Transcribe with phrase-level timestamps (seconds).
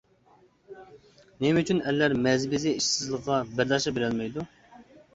[1.43, 4.53] نېمە ئۈچۈن ئەرلەر «مەزى بېزى» ئىشسىزلىقىغا بەرداشلىق بېرەلمەيدۇ?